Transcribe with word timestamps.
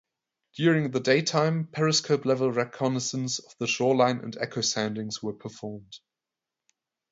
During 0.55 0.89
the 0.89 0.99
daytime, 0.99 1.67
periscope-level 1.67 2.51
reconnaissance 2.53 3.37
of 3.37 3.55
the 3.59 3.67
shoreline 3.67 4.17
and 4.21 4.35
echo-soundings 4.35 5.21
were 5.21 5.33
performed. 5.33 5.99